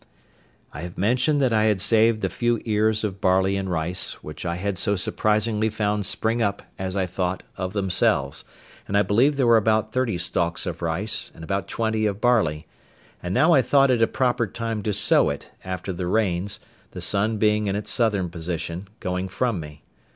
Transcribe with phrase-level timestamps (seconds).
[0.73, 4.47] I have mentioned that I had saved the few ears of barley and rice, which
[4.47, 8.43] I had so surprisingly found spring up, as I thought, of themselves,
[8.87, 12.65] and I believe there were about thirty stalks of rice, and about twenty of barley;
[13.21, 16.59] and now I thought it a proper time to sow it, after the rains,
[16.93, 19.83] the sun being in its southern position, going from me.